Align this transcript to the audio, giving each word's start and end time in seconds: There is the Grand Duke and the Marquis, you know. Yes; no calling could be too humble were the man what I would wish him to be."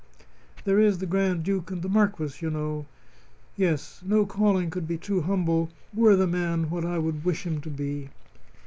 There 0.63 0.79
is 0.79 0.97
the 0.97 1.05
Grand 1.05 1.43
Duke 1.43 1.69
and 1.69 1.83
the 1.83 1.87
Marquis, 1.87 2.37
you 2.39 2.49
know. 2.49 2.87
Yes; 3.55 4.01
no 4.03 4.25
calling 4.25 4.71
could 4.71 4.87
be 4.87 4.97
too 4.97 5.21
humble 5.21 5.69
were 5.93 6.15
the 6.15 6.25
man 6.25 6.71
what 6.71 6.83
I 6.83 6.97
would 6.97 7.23
wish 7.23 7.45
him 7.45 7.61
to 7.61 7.69
be." 7.69 8.09